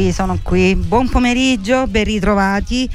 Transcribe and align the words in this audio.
qui, 0.00 0.12
sono 0.12 0.38
qui. 0.42 0.74
Buon 0.74 1.10
pomeriggio, 1.10 1.86
ben 1.86 2.04
ritrovati 2.04 2.88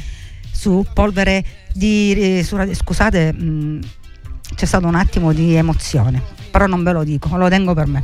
su 0.52 0.84
Polvere 0.92 1.46
di... 1.72 2.40
eh, 2.40 2.44
su 2.44 2.58
scusate, 2.74 3.32
mh, 3.32 3.80
c'è 4.56 4.66
stato 4.66 4.88
un 4.88 4.96
attimo 4.96 5.32
di 5.32 5.54
emozione, 5.54 6.20
però 6.50 6.66
non 6.66 6.84
ve 6.84 6.92
lo 6.94 7.04
dico, 7.04 7.38
lo 7.38 7.48
tengo 7.48 7.76
per 7.76 7.86
me. 7.86 8.04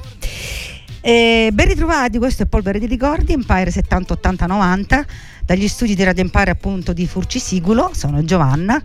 Eh, 1.01 1.49
ben 1.51 1.67
ritrovati, 1.67 2.19
questo 2.19 2.43
è 2.43 2.45
Polvere 2.45 2.77
di 2.77 2.85
Ricordi, 2.85 3.33
Empire 3.33 3.71
70 3.71 4.13
80 4.13 4.45
90, 4.45 5.05
dagli 5.51 5.67
studi 5.67 5.95
di 5.95 6.03
Radio 6.05 6.23
Empire 6.23 6.51
appunto 6.51 6.93
di 6.93 7.05
Furcisigulo, 7.05 7.91
sono 7.93 8.23
Giovanna, 8.23 8.81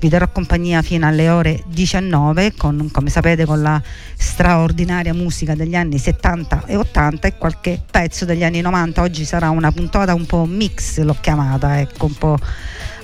vi 0.00 0.08
darò 0.08 0.28
compagnia 0.32 0.82
fino 0.82 1.06
alle 1.06 1.28
ore 1.28 1.62
19 1.68 2.54
con, 2.56 2.88
come 2.90 3.08
sapete, 3.08 3.44
con 3.44 3.62
la 3.62 3.80
straordinaria 4.16 5.14
musica 5.14 5.54
degli 5.54 5.76
anni 5.76 5.96
70 5.96 6.64
e 6.66 6.74
80 6.74 7.28
e 7.28 7.36
qualche 7.36 7.80
pezzo 7.88 8.24
degli 8.24 8.42
anni 8.42 8.60
90. 8.60 9.00
Oggi 9.00 9.24
sarà 9.24 9.50
una 9.50 9.70
puntata 9.70 10.12
un 10.12 10.26
po' 10.26 10.44
mix, 10.44 10.98
l'ho 10.98 11.16
chiamata, 11.20 11.78
ecco, 11.78 12.06
un 12.06 12.14
po' 12.14 12.36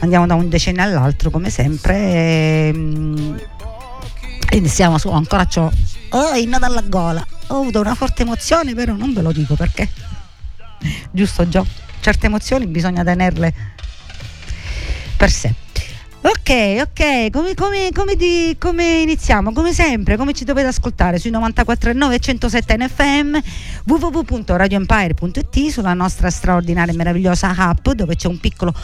andiamo 0.01 0.27
da 0.27 0.35
un 0.35 0.49
decennio 0.49 0.83
all'altro 0.83 1.31
come 1.31 1.51
sempre. 1.51 1.95
E, 1.95 2.71
mm, 2.75 3.37
iniziamo 4.55 4.99
su, 4.99 5.09
ancora 5.11 5.47
c'ho 5.47 5.71
oh, 6.11 6.35
inno 6.35 6.59
dalla 6.59 6.83
gola. 6.83 7.25
Ho 7.47 7.61
avuto 7.61 7.79
una 7.79 7.95
forte 7.95 8.23
emozione, 8.23 8.75
però 8.75 8.95
non 8.95 9.13
ve 9.13 9.23
lo 9.23 9.31
dico 9.31 9.55
perché. 9.55 9.89
Giusto 11.13 11.49
Gio? 11.49 11.65
Certe 12.05 12.27
emozioni 12.27 12.67
bisogna 12.67 13.03
tenerle 13.03 13.55
per 15.17 15.31
sé. 15.31 15.55
Ok, 16.21 16.83
ok, 16.83 17.31
come, 17.31 17.55
come- 17.55 17.89
come 17.95 18.15
di- 18.15 18.55
come 18.59 19.01
iniziamo? 19.01 19.53
Come 19.55 19.73
sempre, 19.73 20.19
come 20.19 20.35
ci 20.35 20.45
dovete 20.45 20.67
ascoltare 20.69 21.19
sui 21.19 21.31
94.9 21.31 22.13
e 22.13 22.19
107 22.19 22.77
NFM, 22.77 23.39
www.radioempire.it, 23.87 25.69
sulla 25.69 25.95
nostra 25.95 26.29
straordinaria 26.29 26.93
e 26.93 26.97
meravigliosa 26.97 27.55
app 27.57 27.89
dove 27.89 28.17
c'è 28.17 28.29
un 28.29 28.39
piccolo, 28.39 28.75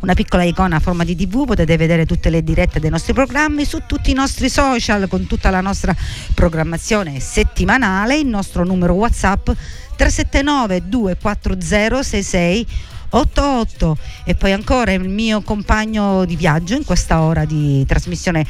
una 0.00 0.14
piccola 0.14 0.42
icona 0.42 0.74
a 0.74 0.80
forma 0.80 1.04
di 1.04 1.14
tv, 1.14 1.46
potete 1.46 1.76
vedere 1.76 2.06
tutte 2.06 2.28
le 2.28 2.42
dirette 2.42 2.80
dei 2.80 2.90
nostri 2.90 3.12
programmi 3.12 3.64
su 3.64 3.82
tutti 3.86 4.10
i 4.10 4.14
nostri 4.14 4.48
social 4.48 5.06
con 5.06 5.28
tutta 5.28 5.50
la 5.50 5.60
nostra 5.60 5.94
programmazione 6.34 7.20
settimanale, 7.20 8.18
il 8.18 8.26
nostro 8.26 8.64
numero 8.64 8.94
WhatsApp 8.94 9.48
379 9.96 10.88
240 10.88 12.02
66 12.02 12.66
88 13.10 13.96
e 14.24 14.34
poi 14.34 14.52
ancora 14.52 14.92
il 14.92 15.08
mio 15.08 15.40
compagno 15.42 16.24
di 16.24 16.36
viaggio 16.36 16.74
in 16.74 16.84
questa 16.84 17.20
ora 17.20 17.44
di 17.44 17.84
trasmissione 17.86 18.44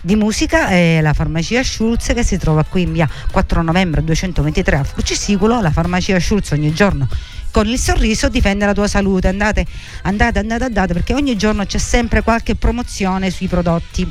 di 0.00 0.16
musica 0.16 0.68
è 0.68 1.00
la 1.02 1.12
farmacia 1.12 1.62
Schulz 1.62 2.12
che 2.14 2.22
si 2.22 2.38
trova 2.38 2.64
qui 2.64 2.82
in 2.82 2.92
via 2.92 3.08
4 3.30 3.62
novembre 3.62 4.02
223 4.02 4.76
a 4.76 4.84
Furcisicolo 4.84 5.60
la 5.60 5.70
farmacia 5.70 6.18
Schulz 6.18 6.52
ogni 6.52 6.72
giorno 6.72 7.08
con 7.56 7.66
il 7.68 7.78
sorriso 7.78 8.28
difende 8.28 8.66
la 8.66 8.74
tua 8.74 8.86
salute. 8.86 9.28
Andate 9.28 9.64
andate 10.02 10.40
andate 10.40 10.64
andate 10.64 10.92
perché 10.92 11.14
ogni 11.14 11.38
giorno 11.38 11.64
c'è 11.64 11.78
sempre 11.78 12.20
qualche 12.20 12.54
promozione 12.54 13.30
sui 13.30 13.48
prodotti 13.48 14.06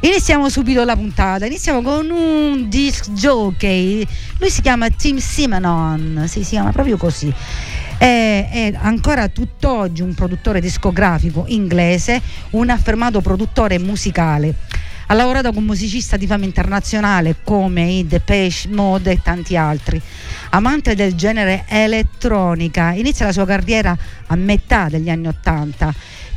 Iniziamo 0.00 0.48
subito 0.48 0.84
la 0.84 0.96
puntata, 0.96 1.46
iniziamo 1.46 1.80
con 1.80 2.10
un 2.10 2.68
disc 2.68 3.10
jockey, 3.10 4.06
lui 4.38 4.50
si 4.50 4.60
chiama 4.60 4.90
Tim 4.90 5.18
Simonon, 5.18 6.24
si 6.26 6.40
chiama 6.40 6.72
proprio 6.72 6.96
così. 6.96 7.32
È, 7.96 8.48
è 8.50 8.74
ancora 8.76 9.28
tutt'oggi 9.28 10.02
un 10.02 10.12
produttore 10.12 10.60
discografico 10.60 11.44
inglese, 11.48 12.20
un 12.50 12.70
affermato 12.70 13.20
produttore 13.20 13.78
musicale. 13.78 14.54
Ha 15.06 15.14
lavorato 15.14 15.52
con 15.52 15.64
musicisti 15.64 16.18
di 16.18 16.26
fama 16.26 16.44
internazionale 16.44 17.36
come 17.44 17.84
i 17.84 18.06
Depeche 18.06 18.68
Mode 18.68 19.12
e 19.12 19.20
tanti 19.22 19.56
altri. 19.56 20.00
Amante 20.50 20.94
del 20.94 21.14
genere 21.14 21.64
elettronica, 21.68 22.92
inizia 22.92 23.26
la 23.26 23.32
sua 23.32 23.46
carriera 23.46 23.96
a 24.26 24.34
metà 24.34 24.88
degli 24.88 25.08
anni 25.08 25.28
Ottanta 25.28 25.94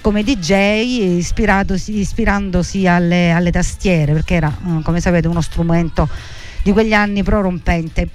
come 0.07 0.23
DJ 0.23 1.09
ispirandosi 1.09 2.87
alle, 2.87 3.31
alle 3.31 3.51
tastiere 3.51 4.13
perché 4.13 4.35
era 4.35 4.47
eh, 4.47 4.81
come 4.81 5.01
sapete 5.01 5.27
uno 5.27 5.41
strumento 5.41 6.07
di 6.63 6.71
quegli 6.71 6.93
anni 6.93 7.23
prorompente 7.23 8.07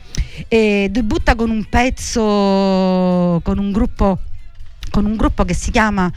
e 0.49 0.89
debutta 0.91 1.35
con 1.35 1.51
un 1.51 1.67
pezzo 1.69 3.41
con 3.43 3.59
un 3.59 3.73
gruppo 3.73 4.21
con 4.91 5.05
un 5.05 5.17
gruppo 5.17 5.45
che 5.45 5.53
si 5.53 5.71
chiama 5.71 6.11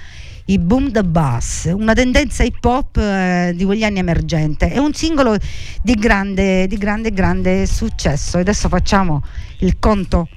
i 0.46 0.60
Boom 0.60 0.94
the 0.94 1.04
Bass, 1.04 1.66
una 1.66 1.94
tendenza 1.94 2.44
hip 2.44 2.64
hop 2.64 2.96
eh, 2.96 3.52
di 3.54 3.66
quegli 3.66 3.84
anni 3.84 4.00
emergente. 4.00 4.70
È 4.70 4.78
un 4.78 4.94
singolo 4.94 5.36
di 5.82 5.94
grande, 5.96 6.68
di 6.68 6.78
grande, 6.78 7.12
grande 7.12 7.66
successo. 7.66 8.38
Adesso 8.38 8.70
facciamo 8.70 9.24
il 9.60 9.80
conto 9.80 10.30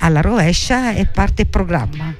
alla 0.00 0.20
rovescia 0.20 0.92
e 0.92 1.06
parte 1.06 1.42
il 1.42 1.48
programma. 1.48 2.14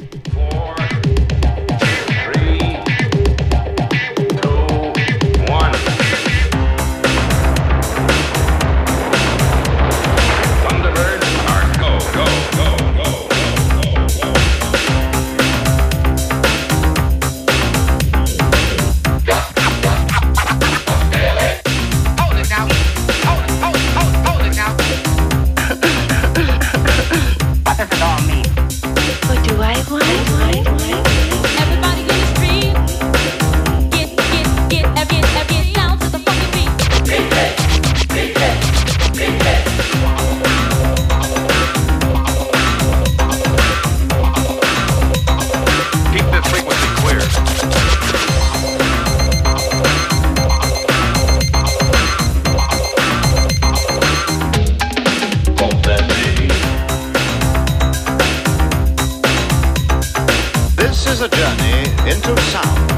Is 61.20 61.26
a 61.26 61.36
journey 61.36 61.80
into 62.10 62.34
sound. 62.50 62.90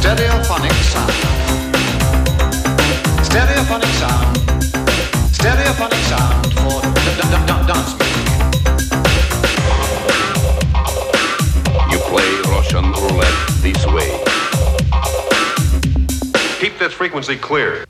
Stereophonic 0.00 0.72
sound. 0.92 1.12
Stereophonic 3.22 3.92
sound. 4.00 4.36
Stereophonic 5.32 6.02
sound 6.08 6.46
for 6.60 6.80
d- 6.80 6.88
d- 7.04 7.28
d- 7.32 7.44
d- 7.48 7.66
dance 7.68 7.92
music. 7.98 8.24
You 11.90 11.98
play 12.10 12.30
Russian 12.50 12.86
roulette 12.92 13.40
this 13.60 13.86
way. 13.86 14.10
Keep 16.60 16.78
this 16.78 16.92
frequency 16.92 17.36
clear. 17.36 17.84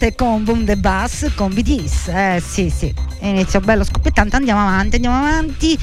Scoppiettante 0.00 0.14
con 0.14 0.44
Boom 0.44 0.64
the 0.64 0.76
Bass 0.78 1.34
con 1.34 1.52
BDs. 1.52 2.08
Eh 2.08 2.42
sì, 2.42 2.70
sì, 2.70 2.92
inizio 3.20 3.60
bello 3.60 3.84
scoppiettante. 3.84 4.36
Andiamo 4.36 4.60
avanti, 4.60 4.96
andiamo 4.96 5.16
avanti 5.16 5.78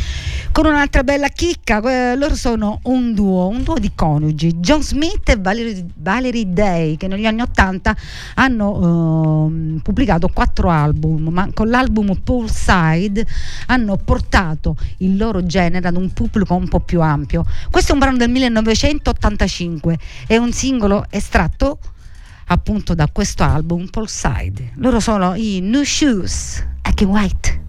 con 0.52 0.66
un'altra 0.66 1.04
bella 1.04 1.28
chicca. 1.28 1.80
Que- 1.81 2.16
Loro 2.16 2.34
sono 2.36 2.80
un 2.84 3.14
duo, 3.14 3.48
un 3.48 3.62
duo 3.62 3.78
di 3.78 3.92
coniugi, 3.94 4.56
John 4.56 4.81
Smith 4.81 5.30
e 5.30 5.36
Valerie, 5.38 5.86
Valerie 5.98 6.52
Day, 6.52 6.98
che 6.98 7.08
negli 7.08 7.28
anni 7.28 7.42
Ottanta 7.42 7.96
hanno 8.36 9.46
ehm, 9.46 9.80
pubblicato 9.84 10.30
quattro 10.30 10.69
album, 10.69 11.28
ma 11.28 11.50
con 11.54 11.69
l'album 11.69 12.16
Poolside 12.24 13.24
hanno 13.68 13.98
portato 13.98 14.75
il 14.98 15.16
loro 15.16 15.46
genere 15.46 15.88
ad 15.88 15.96
un 15.96 16.12
pubblico 16.12 16.56
un 16.56 16.68
po' 16.68 16.80
più 16.80 17.02
ampio. 17.02 17.46
Questo 17.69 17.92
è 17.92 17.94
un 17.94 18.00
brano 18.00 18.18
del 18.18 18.31
1985, 18.31 20.00
è 20.25 20.38
un 20.38 20.52
singolo 20.52 21.06
estratto 21.12 21.78
appunto 22.48 22.94
da 22.94 23.08
questo 23.12 23.44
album 23.44 23.88
Poolside. 23.88 24.74
Loro 24.76 25.00
sono 25.00 25.36
i 25.36 25.60
New 25.62 25.84
Shoes, 25.84 26.66
Aki 26.82 27.06
White. 27.06 27.66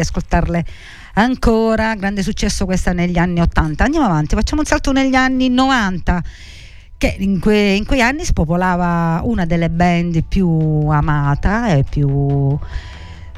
Riascoltarle 0.00 0.64
ancora. 1.14 1.94
Grande 1.94 2.22
successo 2.22 2.64
questa 2.64 2.92
negli 2.92 3.18
anni 3.18 3.40
80. 3.40 3.84
Andiamo 3.84 4.06
avanti, 4.06 4.34
facciamo 4.34 4.60
un 4.62 4.66
salto 4.66 4.92
negli 4.92 5.14
anni 5.14 5.48
90. 5.48 6.22
Che 6.96 7.16
in, 7.18 7.40
que- 7.40 7.74
in 7.74 7.86
quei 7.86 8.02
anni 8.02 8.24
spopolava 8.24 9.20
una 9.24 9.46
delle 9.46 9.70
band 9.70 10.22
più 10.24 10.86
amata 10.90 11.72
e 11.72 11.84
più, 11.88 12.58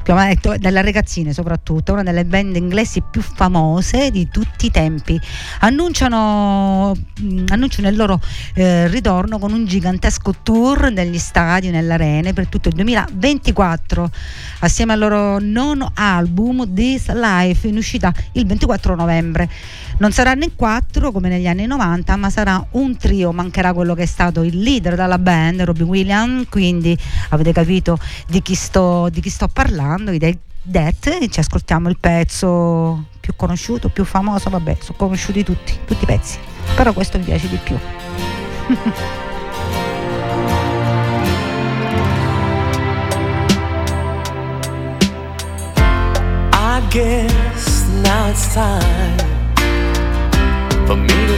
più 0.03 0.13
amata 0.13 0.57
dalle 0.57 0.81
ragazzine 0.81 1.33
soprattutto, 1.33 1.93
una 1.93 2.03
delle 2.03 2.25
band 2.25 2.55
inglesi 2.55 3.01
più 3.09 3.21
famose 3.21 4.11
di 4.11 4.27
tutti 4.29 4.67
i 4.67 4.71
tempi. 4.71 5.19
Annunciano, 5.59 6.93
mh, 6.93 7.45
annunciano 7.47 7.87
il 7.87 7.95
loro 7.95 8.19
eh, 8.53 8.87
ritorno 8.87 9.39
con 9.39 9.53
un 9.53 9.65
gigantesco 9.65 10.35
tour 10.43 10.91
negli 10.91 11.17
stadi, 11.17 11.69
nelle 11.69 11.93
arene 11.93 12.33
per 12.33 12.47
tutto 12.47 12.67
il 12.67 12.75
2024 12.75 14.11
assieme 14.59 14.93
al 14.93 14.99
loro 14.99 15.39
nono 15.39 15.91
album 15.93 16.73
This 16.73 17.11
Life 17.11 17.67
in 17.67 17.77
uscita 17.77 18.13
il 18.33 18.45
24 18.45 18.95
novembre. 18.95 19.49
Non 19.97 20.11
saranno 20.11 20.43
in 20.43 20.55
quattro 20.55 21.11
come 21.11 21.29
negli 21.29 21.47
anni 21.47 21.65
90 21.65 22.15
ma 22.15 22.29
sarà 22.29 22.65
un 22.71 22.97
trio, 22.97 23.31
mancherà 23.31 23.73
quello 23.73 23.93
che 23.93 24.03
è 24.03 24.07
stato 24.07 24.41
il 24.41 24.59
leader 24.59 24.95
della 24.95 25.19
band, 25.19 25.61
Robin 25.61 25.87
Williams, 25.87 26.47
quindi 26.49 26.97
avete 27.29 27.51
capito 27.51 27.97
di 28.27 28.41
chi 28.41 28.55
sto, 28.55 29.09
di 29.09 29.21
chi 29.21 29.29
sto 29.29 29.47
parlando, 29.47 30.11
i 30.11 30.17
Dead 30.17 30.37
Death, 30.65 31.27
ci 31.27 31.39
ascoltiamo 31.39 31.89
il 31.89 31.97
pezzo 31.99 33.07
più 33.19 33.35
conosciuto, 33.35 33.89
più 33.89 34.05
famoso, 34.05 34.49
vabbè, 34.49 34.77
sono 34.81 34.97
conosciuti 34.97 35.43
tutti, 35.43 35.77
tutti 35.85 36.03
i 36.03 36.07
pezzi, 36.07 36.39
però 36.75 36.93
questo 36.93 37.17
mi 37.17 37.25
piace 37.25 37.49
di 37.49 37.59
più. 37.61 37.77
I 46.55 46.81
guess 46.89 47.85
now 48.03 48.29
it's 48.29 48.53
time 48.53 49.32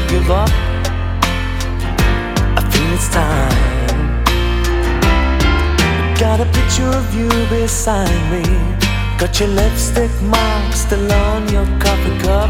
give 0.07 0.31
up. 0.31 0.49
I 2.57 2.61
feel 2.71 2.93
it's 2.93 3.09
time. 3.09 3.75
Got 6.19 6.39
a 6.39 6.45
picture 6.45 6.89
of 7.01 7.13
you 7.13 7.29
beside 7.49 8.21
me. 8.31 8.43
Got 9.19 9.39
your 9.39 9.49
lipstick 9.49 10.11
mark 10.23 10.73
still 10.73 11.11
on 11.11 11.47
your 11.49 11.65
coffee 11.79 12.17
cup. 12.23 12.49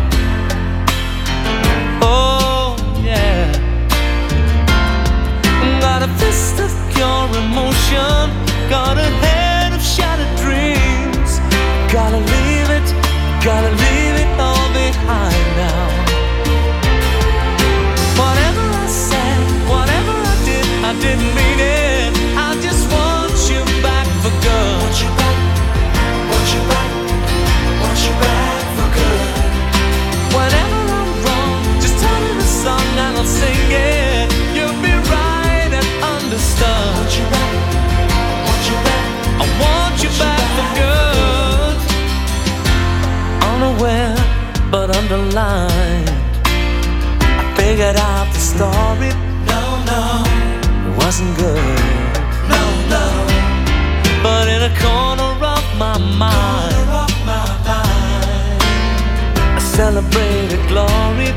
Oh, 2.02 2.76
yeah. 3.04 3.52
Got 5.82 6.04
a 6.04 6.10
fist 6.20 6.60
of 6.60 6.72
pure 6.94 7.28
emotion. 7.44 8.24
Got 8.70 8.98
a 8.98 9.10
head 9.24 9.74
of 9.74 9.82
shattered 9.82 10.34
dreams. 10.38 11.40
Gotta 11.92 12.20
leave 12.34 12.70
it, 12.80 12.88
gotta 13.44 13.72
leave 13.84 14.16
it 14.24 14.40
all 14.40 14.68
behind 14.74 15.48
now. 15.58 15.95
Didn't 21.02 21.34
mean 21.36 21.60
it. 21.60 22.12
I 22.38 22.56
just 22.62 22.84
want 22.92 23.34
you 23.50 23.62
back 23.82 24.08
for 24.24 24.34
good. 24.46 24.80
Want 24.82 24.98
you 25.02 25.10
back, 25.20 25.38
want 26.32 26.48
you 26.56 26.62
back, 26.72 26.92
want 27.82 28.00
you 28.06 28.14
back 28.24 28.64
for 28.78 28.88
good. 29.00 29.30
Whenever 30.36 30.82
I'm 31.00 31.12
wrong, 31.26 31.58
just 31.84 31.98
tell 32.04 32.20
me 32.26 32.32
the 32.40 32.50
song 32.64 32.88
and 33.06 33.18
I'll 33.18 33.26
sing 33.26 33.68
it. 33.72 34.28
You'll 34.56 34.80
be 34.82 34.94
right 35.12 35.72
and 35.80 35.90
understood. 36.16 36.96
Want 36.96 37.12
you 37.18 37.26
back, 37.34 37.54
want 38.48 38.64
you 38.70 38.78
back, 38.88 39.08
I 39.42 39.46
want 39.64 39.96
you 40.04 40.12
back 40.22 40.44
for 40.56 40.68
good. 40.80 41.78
Unaware 43.52 44.16
but 44.72 44.88
underlined. 44.96 46.10
I 47.42 47.44
figured 47.58 47.98
out 47.98 48.28
the 48.34 48.40
story. 48.40 49.25
No, 51.06 51.12
no, 51.12 51.22
it 51.22 51.30
wasn't 51.30 51.38
good. 51.38 51.80
No, 52.50 52.64
no. 52.90 53.06
But 54.24 54.48
in 54.48 54.62
a 54.64 54.74
corner 54.80 55.46
of 55.46 55.64
my 55.78 55.98
mind, 56.00 56.90
I 59.54 59.60
celebrated 59.60 60.68
glory. 60.68 61.32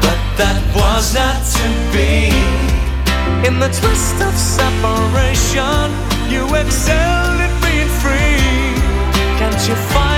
But 0.00 0.20
that 0.38 0.58
was 0.74 1.14
not 1.14 1.44
to 1.56 1.68
be. 1.92 2.32
In 3.46 3.58
the 3.60 3.68
twist 3.68 4.22
of 4.22 4.34
separation, 4.38 5.92
you 6.30 6.46
excelled 6.54 7.40
at 7.44 7.52
being 7.60 7.92
free. 8.00 8.40
Can't 9.38 9.68
you 9.68 9.74
find 9.74 10.11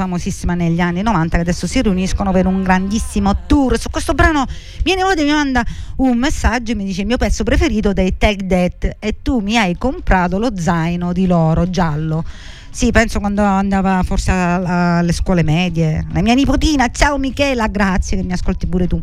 famosissima 0.00 0.54
negli 0.54 0.80
anni 0.80 1.02
90 1.02 1.36
che 1.36 1.42
adesso 1.42 1.66
si 1.66 1.82
riuniscono 1.82 2.32
per 2.32 2.46
un 2.46 2.62
grandissimo 2.62 3.44
tour. 3.46 3.78
Su 3.78 3.90
questo 3.90 4.14
brano 4.14 4.46
mia 4.84 4.94
nipote 4.94 5.22
mi 5.24 5.30
manda 5.30 5.62
un 5.96 6.16
messaggio 6.16 6.72
e 6.72 6.74
mi 6.74 6.84
dice 6.84 7.02
il 7.02 7.06
mio 7.06 7.18
pezzo 7.18 7.44
preferito 7.44 7.92
dei 7.92 8.16
Take 8.16 8.46
That 8.46 8.96
e 8.98 9.16
tu 9.20 9.40
mi 9.40 9.58
hai 9.58 9.76
comprato 9.76 10.38
lo 10.38 10.52
zaino 10.56 11.12
di 11.12 11.26
loro 11.26 11.68
giallo. 11.68 12.24
Sì, 12.72 12.92
penso 12.92 13.18
quando 13.18 13.42
andava 13.42 14.00
forse 14.04 14.30
alle 14.30 15.12
scuole 15.12 15.42
medie. 15.42 16.06
La 16.12 16.22
mia 16.22 16.34
nipotina, 16.34 16.88
ciao 16.90 17.18
Michela, 17.18 17.66
grazie 17.66 18.16
che 18.16 18.22
mi 18.22 18.32
ascolti 18.32 18.68
pure 18.68 18.86
tu. 18.86 19.02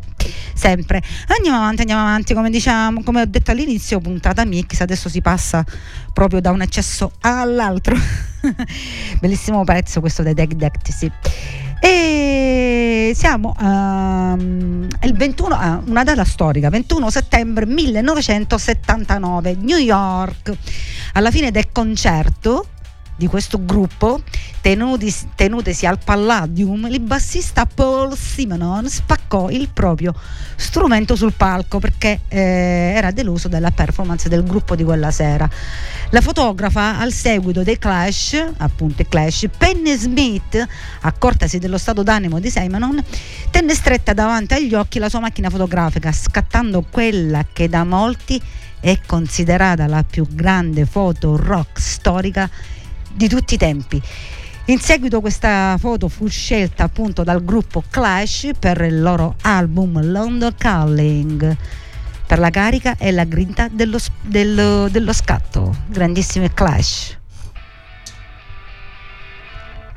Sempre. 0.53 1.01
Andiamo 1.27 1.57
avanti, 1.57 1.81
andiamo 1.81 2.01
avanti, 2.01 2.33
come 2.33 2.49
diciamo, 2.49 3.03
come 3.03 3.21
ho 3.21 3.25
detto 3.25 3.51
all'inizio, 3.51 3.99
puntata 3.99 4.45
mix, 4.45 4.79
adesso 4.79 5.09
si 5.09 5.21
passa 5.21 5.65
proprio 6.13 6.39
da 6.39 6.51
un 6.51 6.61
eccesso 6.61 7.11
all'altro. 7.19 7.95
Bellissimo 9.19 9.65
pezzo 9.65 9.99
questo 9.99 10.23
dei 10.23 10.33
Deck 10.33 10.53
Deck, 10.53 10.91
sì. 10.91 11.11
E 11.81 13.11
siamo 13.15 13.53
ehm, 13.59 14.87
il 15.03 15.13
21, 15.13 15.55
ah, 15.55 15.81
una 15.85 16.03
data 16.03 16.23
storica, 16.23 16.69
21 16.69 17.09
settembre 17.09 17.65
1979, 17.65 19.57
New 19.59 19.77
York. 19.77 20.53
Alla 21.13 21.31
fine 21.31 21.51
del 21.51 21.71
concerto 21.73 22.67
di 23.17 23.27
questo 23.27 23.59
gruppo, 23.65 24.21
tenuti- 24.61 25.13
tenutesi 25.35 25.85
al 25.85 25.97
Palladium, 26.03 26.87
il 26.89 26.99
bassista 26.99 27.65
Paul 27.65 28.15
Simonon 28.15 28.87
spaccò 28.87 29.49
il 29.49 29.69
proprio 29.73 30.13
strumento 30.55 31.15
sul 31.15 31.33
palco 31.33 31.79
perché 31.79 32.21
eh, 32.27 32.93
era 32.95 33.11
deluso 33.11 33.47
dalla 33.47 33.71
performance 33.71 34.29
del 34.29 34.43
gruppo 34.43 34.75
di 34.75 34.83
quella 34.83 35.09
sera. 35.11 35.49
La 36.11 36.21
fotografa, 36.21 36.99
al 36.99 37.11
seguito 37.11 37.63
dei 37.63 37.79
Clash, 37.79 38.51
appunto 38.57 39.01
i 39.01 39.07
Clash, 39.07 39.47
Penny 39.57 39.97
Smith, 39.97 40.65
accortasi 41.01 41.57
dello 41.57 41.79
stato 41.79 42.03
d'animo 42.03 42.39
di 42.39 42.51
Simonon, 42.51 43.03
tenne 43.49 43.73
stretta 43.73 44.13
davanti 44.13 44.53
agli 44.53 44.75
occhi 44.75 44.99
la 44.99 45.09
sua 45.09 45.19
macchina 45.19 45.49
fotografica, 45.49 46.11
scattando 46.11 46.85
quella 46.87 47.45
che 47.51 47.67
da 47.67 47.83
molti 47.83 48.39
è 48.79 48.99
considerata 49.05 49.87
la 49.87 50.03
più 50.03 50.27
grande 50.29 50.85
foto 50.85 51.35
rock 51.35 51.79
storica 51.79 52.47
di 53.17 53.27
tutti 53.27 53.55
i 53.55 53.57
tempi. 53.57 54.01
In 54.65 54.79
seguito 54.79 55.21
questa 55.21 55.75
foto 55.79 56.07
fu 56.07 56.27
scelta 56.27 56.83
appunto 56.83 57.23
dal 57.23 57.43
gruppo 57.43 57.83
Clash 57.89 58.51
per 58.59 58.81
il 58.81 59.01
loro 59.01 59.35
album 59.41 60.05
London 60.05 60.53
Calling 60.57 61.57
per 62.27 62.39
la 62.39 62.49
carica 62.49 62.97
e 62.97 63.11
la 63.11 63.23
grinta 63.23 63.69
dello, 63.71 63.97
dello- 64.21 64.89
dello 64.89 65.13
scatto. 65.13 65.73
Grandissimi 65.87 66.53
Clash. 66.53 67.17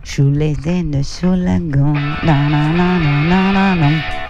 Sulle 0.02 0.54
tende 0.60 1.02
sulla 1.02 1.58
gonna, 1.58 2.18
na 2.22 2.48
na 2.48 2.68
na 2.70 2.98
na 2.98 3.22
na 3.22 3.50
na 3.50 3.74
na. 3.74 4.29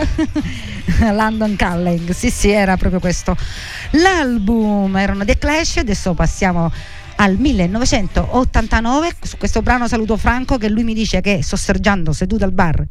London 1.12 1.56
Calling, 1.56 2.10
sì 2.10 2.30
sì 2.30 2.50
era 2.50 2.76
proprio 2.76 3.00
questo. 3.00 3.36
L'album, 3.92 4.96
erano 4.96 5.24
The 5.24 5.38
Clash, 5.38 5.78
adesso 5.78 6.14
passiamo 6.14 6.70
al 7.16 7.36
1989, 7.36 9.16
su 9.22 9.36
questo 9.36 9.62
brano 9.62 9.88
saluto 9.88 10.16
Franco 10.16 10.58
che 10.58 10.68
lui 10.68 10.84
mi 10.84 10.94
dice 10.94 11.20
che 11.20 11.42
sosseggiando 11.42 12.12
seduto 12.12 12.44
al 12.44 12.52
bar 12.52 12.84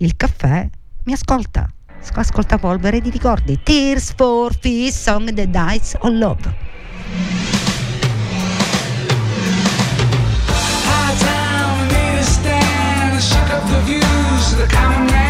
il 0.00 0.14
caffè 0.16 0.68
mi 1.04 1.12
ascolta, 1.12 1.68
ascolta 2.14 2.58
polvere 2.58 3.00
di 3.00 3.10
ricordi, 3.10 3.58
Tears 3.62 4.12
for 4.14 4.56
Fears, 4.56 5.02
Song 5.02 5.32
that 5.32 5.46
Dies 5.46 5.96
on 6.00 6.18
Love. 6.18 6.42
The. 13.84 14.00
The 14.56 14.66
common 14.66 15.06
man. 15.06 15.18
the 15.22 15.27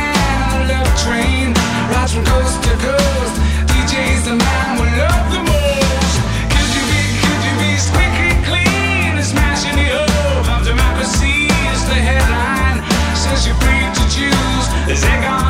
train 1.04 1.54
rides 1.92 2.12
from 2.12 2.24
coast 2.24 2.62
to 2.64 2.72
coast. 2.82 3.34
DJ's 3.70 4.24
the 4.24 4.34
man 4.34 4.68
we 4.80 4.88
love 4.98 5.26
the 5.30 5.42
most. 5.42 6.14
Could 6.52 6.70
you 6.76 6.84
be, 6.90 7.02
could 7.22 7.40
you 7.46 7.54
be 7.62 7.72
squeaky 7.78 8.32
clean? 8.48 9.22
Smashing 9.22 9.76
the 9.76 9.88
hope 9.94 10.48
of 10.54 10.60
democracy 10.66 11.46
is 11.70 11.80
the 11.90 11.98
headline. 12.08 12.82
Says 13.14 13.46
you're 13.46 13.60
free 13.62 13.86
to 13.98 14.04
choose. 14.10 14.66
There's 14.86 15.04
egg 15.04 15.24
on 15.24 15.47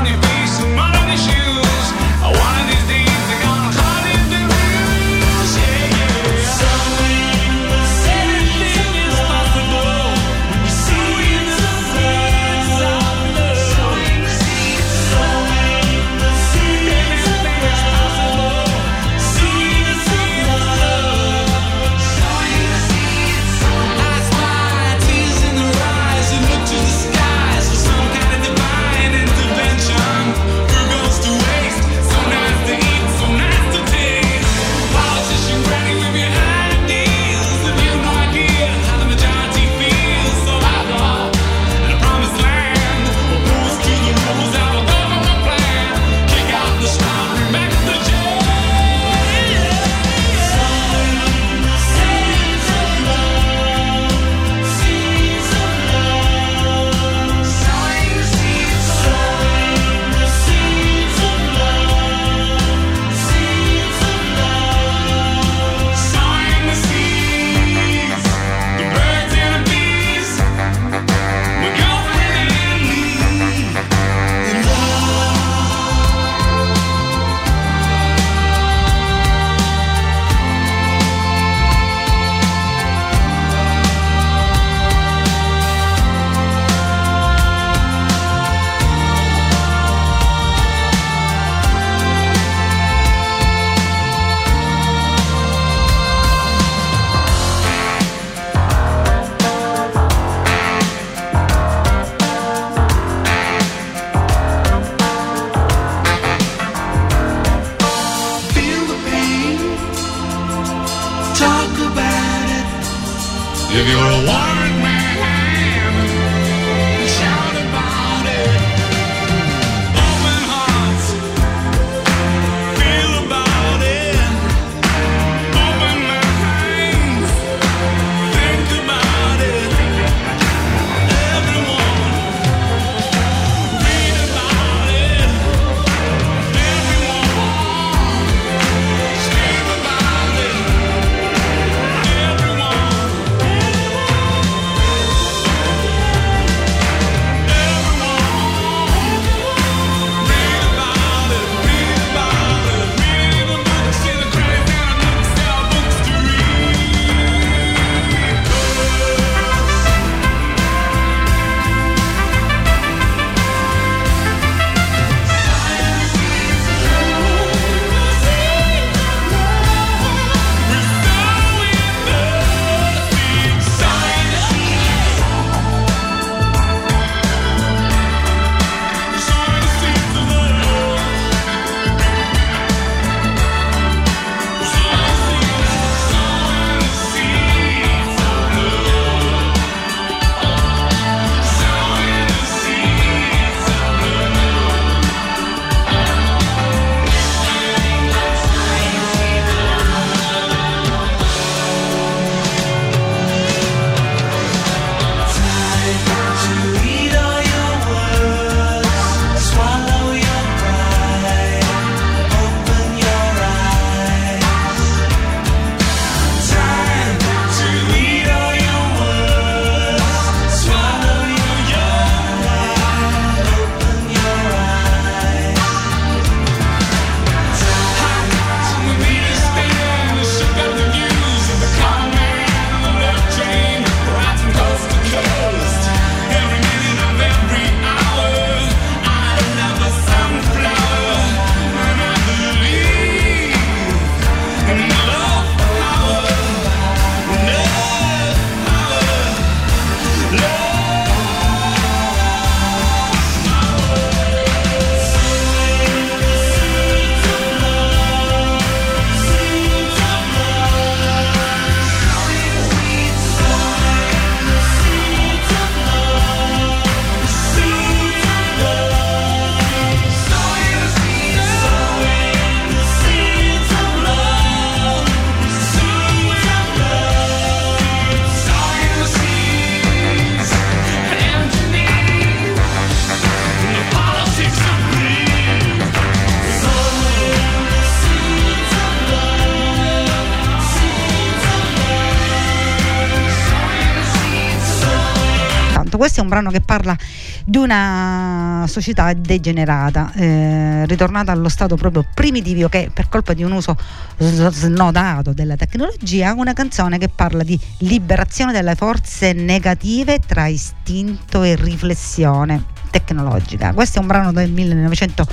brano 296.38 296.51
che 296.51 296.61
parla 296.61 296.96
di 297.44 297.57
una 297.57 298.64
società 298.68 299.12
degenerata, 299.12 300.12
eh, 300.14 300.87
ritornata 300.87 301.33
allo 301.33 301.48
stato 301.48 301.77
proprio 301.77 302.07
primitivo 302.14 302.68
che 302.68 302.90
per 302.92 303.09
colpa 303.09 303.35
di 303.35 303.42
un 303.42 303.53
uso 303.53 303.77
snodato 304.18 305.33
della 305.33 305.57
tecnologia, 305.57 306.33
una 306.35 306.53
canzone 306.53 306.98
che 306.98 307.09
parla 307.09 307.42
di 307.42 307.59
liberazione 307.79 308.53
delle 308.53 308.74
forze 308.74 309.33
negative 309.33 310.20
tra 310.20 310.46
istinto 310.46 311.42
e 311.42 311.57
riflessione 311.57 312.64
tecnologica. 312.90 313.72
Questo 313.72 313.98
è 313.98 314.01
un 314.01 314.07
brano 314.07 314.33
del 314.33 314.51
1900 314.51 315.27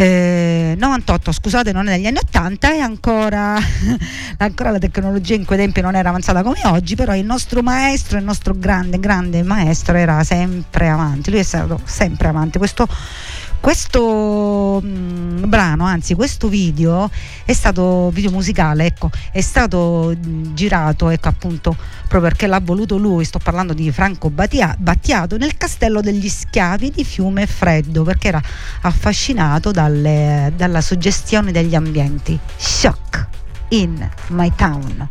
eh, 0.00 0.76
98 0.78 1.32
scusate 1.32 1.72
non 1.72 1.88
è 1.88 1.96
degli 1.96 2.06
anni 2.06 2.18
80 2.18 2.72
e 2.72 2.78
ancora, 2.78 3.56
ancora 4.38 4.70
la 4.70 4.78
tecnologia 4.78 5.34
in 5.34 5.44
quei 5.44 5.58
tempi 5.58 5.80
non 5.80 5.96
era 5.96 6.10
avanzata 6.10 6.44
come 6.44 6.60
oggi 6.66 6.94
però 6.94 7.16
il 7.16 7.24
nostro 7.24 7.62
maestro 7.62 8.16
il 8.16 8.24
nostro 8.24 8.54
grande 8.56 9.00
grande 9.00 9.42
maestro 9.42 9.96
era 9.96 10.22
sempre 10.22 10.88
avanti 10.88 11.30
lui 11.30 11.40
è 11.40 11.42
stato 11.42 11.80
sempre 11.84 12.28
avanti. 12.28 12.58
Questo 12.58 12.86
questo 13.60 14.80
mh, 14.82 15.48
brano, 15.48 15.84
anzi 15.84 16.14
questo 16.14 16.48
video 16.48 17.10
è 17.44 17.52
stato 17.52 18.10
video 18.10 18.30
musicale, 18.30 18.86
ecco, 18.86 19.10
è 19.32 19.40
stato 19.40 20.14
mh, 20.14 20.54
girato, 20.54 21.08
ecco 21.08 21.28
appunto, 21.28 21.76
proprio 22.00 22.20
perché 22.20 22.46
l'ha 22.46 22.60
voluto 22.60 22.96
lui, 22.96 23.24
sto 23.24 23.38
parlando 23.38 23.72
di 23.74 23.90
Franco 23.90 24.30
Battia- 24.30 24.76
Battiato, 24.78 25.36
nel 25.36 25.56
castello 25.56 26.00
degli 26.00 26.28
schiavi 26.28 26.90
di 26.90 27.04
Fiume 27.04 27.46
Freddo, 27.46 28.02
perché 28.02 28.28
era 28.28 28.42
affascinato 28.82 29.70
dalle- 29.70 30.52
dalla 30.56 30.80
suggestione 30.80 31.52
degli 31.52 31.74
ambienti. 31.74 32.38
Shock 32.56 33.26
in 33.70 34.08
my 34.28 34.52
town. 34.56 35.08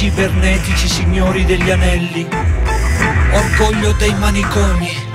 Cibernetici 0.00 0.88
signori 0.88 1.44
degli 1.44 1.70
anelli, 1.70 2.26
orgoglio 3.32 3.92
dei 3.98 4.14
manicomi. 4.14 5.09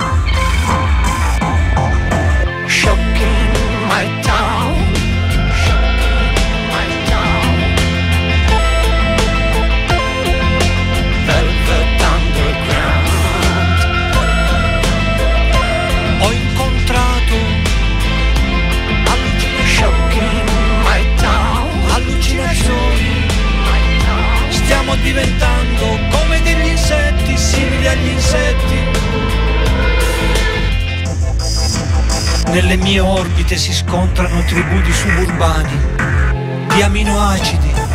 Orbite 33.46 33.58
si 33.58 33.72
scontrano 33.72 34.42
tribù 34.42 34.80
di 34.80 34.92
suburbani, 34.92 35.78
di 36.74 36.82
aminoacidi, 36.82 37.85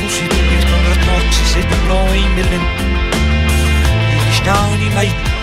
huset 0.00 0.32
i 0.40 0.42
1986 0.54 1.66
blå 1.84 2.00
i 2.14 2.24
millen. 2.36 2.64
I 4.28 4.32
staven 4.40 4.80
o 4.88 4.94
mig 4.94 5.33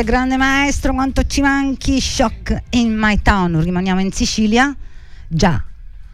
Grande, 0.00 0.04
grande 0.04 0.36
maestro, 0.38 0.94
quanto 0.94 1.26
ci 1.26 1.42
manchi. 1.42 2.00
Shock 2.00 2.62
in 2.70 2.96
my 2.96 3.20
town. 3.20 3.60
Rimaniamo 3.60 4.00
in 4.00 4.10
Sicilia. 4.12 4.74
Già 5.28 5.62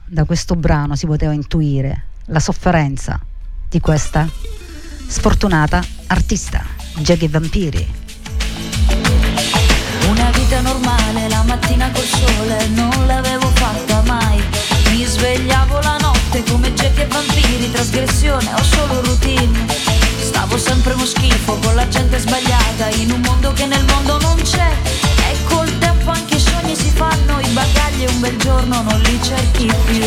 da 0.04 0.24
questo 0.24 0.56
brano 0.56 0.96
si 0.96 1.06
poteva 1.06 1.32
intuire 1.32 2.06
la 2.26 2.40
sofferenza 2.40 3.20
di 3.68 3.78
questa 3.78 4.28
sfortunata 5.06 5.84
artista, 6.08 6.64
Jackie 6.96 7.28
Vampiri. 7.28 7.86
Una 10.08 10.30
vita 10.30 10.60
normale, 10.62 11.28
la 11.28 11.44
mattina 11.44 11.88
col 11.92 12.02
sole, 12.02 12.66
non 12.68 13.06
l'avevo 13.06 13.46
fatta 13.50 14.02
mai. 14.02 14.42
Mi 14.90 15.04
svegliavo 15.04 15.80
la 15.80 15.96
notte 16.00 16.42
come 16.50 16.74
getti 16.74 17.02
e 17.02 17.06
vampiri, 17.06 17.70
trasgressione 17.70 18.52
o 18.52 18.62
solo 18.64 19.00
routine. 19.02 20.05
Stavo 20.36 20.58
sempre 20.58 20.92
uno 20.92 21.06
schifo 21.06 21.58
con 21.60 21.74
la 21.74 21.88
gente 21.88 22.18
sbagliata, 22.18 22.90
in 22.96 23.10
un 23.10 23.22
mondo 23.22 23.54
che 23.54 23.64
nel 23.64 23.82
mondo 23.86 24.18
non 24.20 24.36
c'è. 24.42 24.70
E 25.30 25.44
col 25.44 25.78
tempo 25.78 26.10
anche 26.10 26.34
i 26.34 26.38
sogni 26.38 26.76
si 26.76 26.90
fanno, 26.90 27.40
i 27.40 27.48
bagagli 27.48 28.02
e 28.02 28.08
un 28.10 28.20
bel 28.20 28.36
giorno 28.36 28.82
non 28.82 29.00
li 29.00 29.18
cerchi 29.22 29.64
più. 29.86 30.04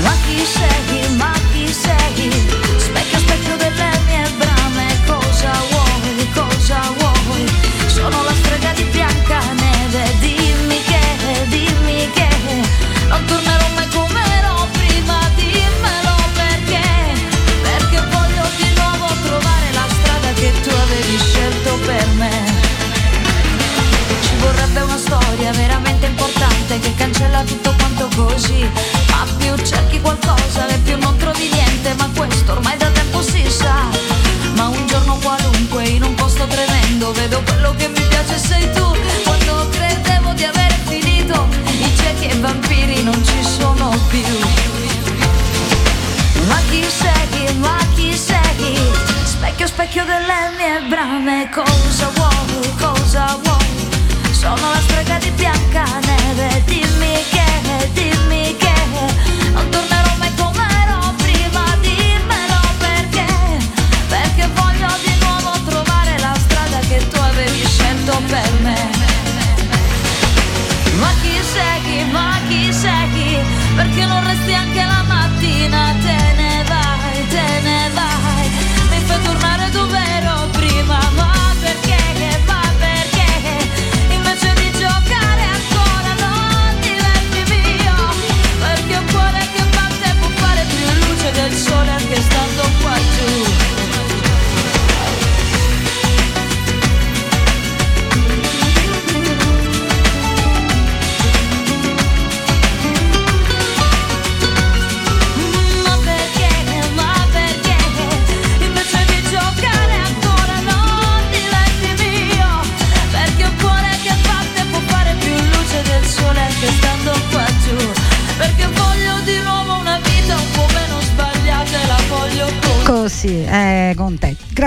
Ma 0.00 0.14
chi 0.26 0.46
sei, 0.46 1.16
ma 1.16 1.32
chi 1.52 1.66
sei? 1.66 2.30
Specchio, 2.76 3.18
specchio 3.18 3.56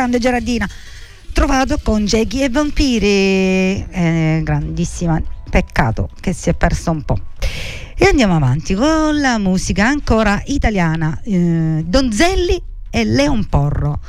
Grande 0.07 0.19
Gerardina. 0.19 0.69
Trovato 1.33 1.77
con 1.83 2.05
Jackie 2.05 2.45
e 2.45 2.49
Vampiri. 2.49 3.85
Eh, 3.89 4.39
grandissima. 4.41 5.21
Peccato 5.49 6.09
che 6.21 6.31
si 6.31 6.49
è 6.49 6.53
perso 6.53 6.91
un 6.91 7.03
po'. 7.03 7.19
E 7.93 8.05
andiamo 8.05 8.33
avanti 8.37 8.73
con 8.73 9.19
la 9.19 9.37
musica 9.37 9.85
ancora 9.85 10.41
italiana. 10.45 11.19
eh, 11.25 11.83
Donzelli 11.85 12.61
e 12.89 13.03
Leon 13.03 13.47
Porro. 13.47 13.99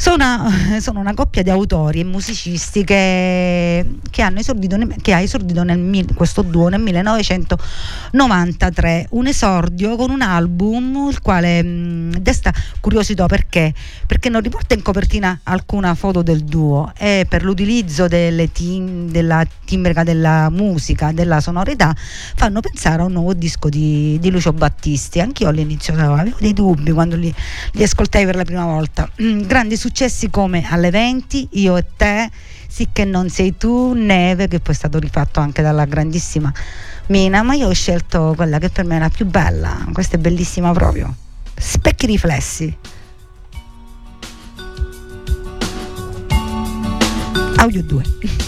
Sono 0.00 0.14
una, 0.14 0.48
sono 0.78 1.00
una 1.00 1.12
coppia 1.12 1.42
di 1.42 1.50
autori 1.50 1.98
e 1.98 2.04
musicisti 2.04 2.84
che, 2.84 3.84
che 4.08 4.22
hanno 4.22 4.38
esordito, 4.38 4.78
che 5.02 5.12
ha 5.12 5.18
esordito 5.18 5.64
nel, 5.64 6.06
questo 6.14 6.42
duo 6.42 6.68
nel 6.68 6.80
1993, 6.80 9.08
un 9.10 9.26
esordio 9.26 9.96
con 9.96 10.10
un 10.10 10.22
album 10.22 11.08
il 11.10 11.20
quale 11.20 11.64
mh, 11.64 12.20
desta 12.20 12.54
curiosità 12.78 13.26
perché? 13.26 13.74
Perché 14.06 14.28
non 14.28 14.40
riporta 14.40 14.74
in 14.74 14.82
copertina 14.82 15.40
alcuna 15.42 15.96
foto 15.96 16.22
del 16.22 16.44
duo 16.44 16.92
e 16.96 17.26
per 17.28 17.42
l'utilizzo 17.42 18.06
tim- 18.52 19.10
della 19.10 19.44
timbrica 19.64 20.04
della 20.04 20.48
musica, 20.48 21.10
della 21.10 21.40
sonorità, 21.40 21.92
fanno 22.36 22.60
pensare 22.60 23.02
a 23.02 23.06
un 23.06 23.14
nuovo 23.14 23.34
disco 23.34 23.68
di, 23.68 24.16
di 24.20 24.30
Lucio 24.30 24.52
Battisti. 24.52 25.18
Anch'io 25.18 25.48
all'inizio 25.48 25.92
avevo 25.94 26.36
dei 26.38 26.52
dubbi 26.52 26.92
quando 26.92 27.16
li, 27.16 27.34
li 27.72 27.82
ascoltai 27.82 28.24
per 28.24 28.36
la 28.36 28.44
prima 28.44 28.64
volta. 28.64 29.10
Mm, 29.20 29.40
grandi 29.40 29.76
successi 29.76 29.87
come 30.30 30.66
Alle 30.68 30.90
20, 30.90 31.48
Io 31.52 31.76
e 31.76 31.84
te, 31.96 32.30
Sì 32.66 32.88
che 32.92 33.04
non 33.04 33.28
sei 33.28 33.56
tu, 33.56 33.92
Neve, 33.94 34.48
che 34.48 34.60
poi 34.60 34.74
è 34.74 34.76
stato 34.76 34.98
rifatto 34.98 35.40
anche 35.40 35.62
dalla 35.62 35.84
grandissima 35.84 36.52
Mina, 37.08 37.42
ma 37.42 37.54
io 37.54 37.68
ho 37.68 37.72
scelto 37.72 38.34
quella 38.36 38.58
che 38.58 38.68
per 38.68 38.84
me 38.84 38.96
è 38.96 38.98
la 38.98 39.08
più 39.08 39.24
bella, 39.24 39.86
questa 39.92 40.16
è 40.16 40.18
bellissima 40.18 40.72
proprio. 40.72 41.14
Specchi 41.56 42.06
riflessi. 42.06 42.76
Audio 47.56 47.82
2. 47.82 48.47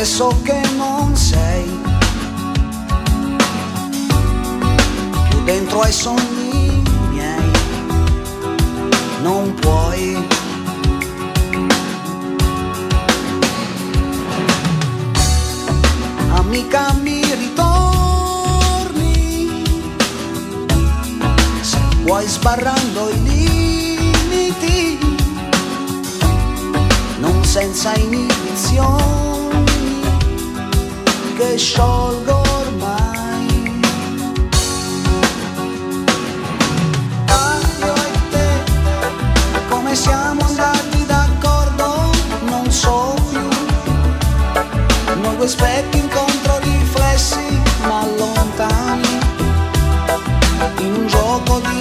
Adesso 0.00 0.40
che 0.42 0.58
non 0.78 1.14
sei. 1.14 1.78
Più 5.28 5.44
dentro 5.44 5.82
ai 5.82 5.92
sogni 5.92 6.82
miei, 7.10 7.50
non 9.20 9.52
puoi. 9.60 10.26
Amica 16.32 16.94
mi 17.02 17.22
ritorni. 17.34 18.32
Se 21.60 21.78
vuoi 22.04 22.26
sbarrando 22.26 23.10
i 23.10 23.22
limiti, 23.22 24.98
non 27.18 27.44
senza 27.44 27.94
inibizioni 27.96 29.29
che 31.40 31.56
sciolgo 31.56 32.42
ormai. 32.60 33.80
Io 37.78 37.94
e 37.94 38.10
te, 38.30 38.48
come 39.70 39.94
siamo 39.94 40.44
andati 40.44 41.06
d'accordo, 41.06 42.10
non 42.44 42.70
so 42.70 43.14
più. 43.30 43.48
Noi 45.22 45.36
due 45.36 45.48
specchi 45.48 45.98
incontro 45.98 46.58
riflessi, 46.58 47.62
ma 47.88 48.04
lontani 48.18 49.18
in 50.80 50.92
un 50.92 51.06
gioco 51.06 51.58
di 51.60 51.79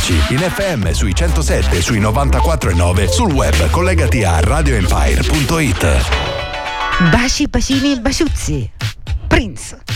ascoltarci 0.00 0.32
in 0.32 0.38
FM 0.38 0.90
sui 0.90 1.14
107 1.14 1.76
e 1.76 1.82
sui 1.82 2.00
94 2.00 2.70
e 2.70 2.74
9 2.74 3.08
sul 3.08 3.32
web 3.32 3.70
collegati 3.70 4.24
a 4.24 4.40
radioempire.it. 4.40 6.08
Baci, 7.10 7.46
bacini 7.46 8.00
baciuzzi. 8.00 8.70
Prince. 9.28 9.89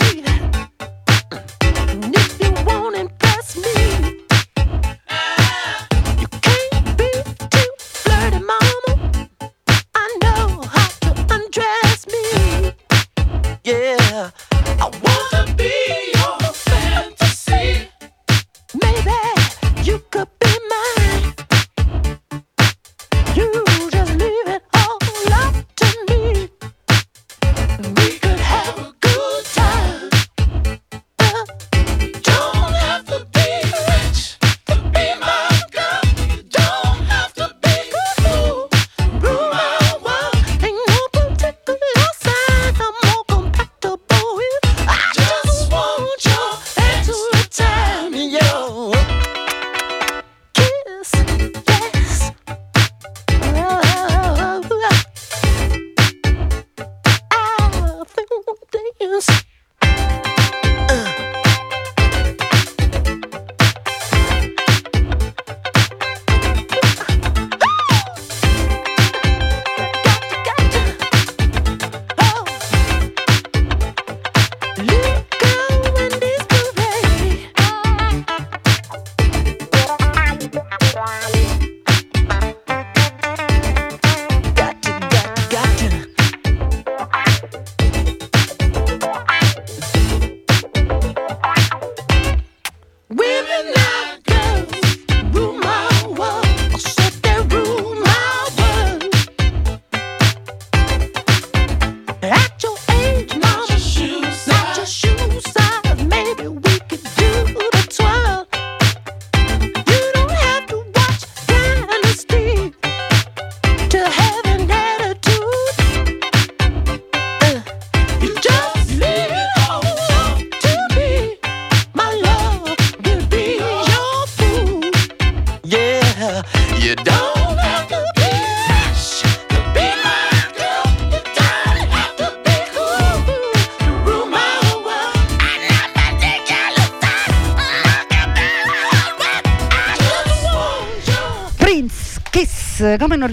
away. 0.00 0.79